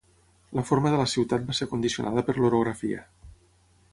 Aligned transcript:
La 0.59 0.63
forma 0.69 0.93
de 0.93 1.01
la 1.01 1.05
ciutat 1.11 1.45
va 1.51 1.57
ser 1.59 1.69
condicionada 1.75 2.25
per 2.31 2.37
l'orografia. 2.39 3.05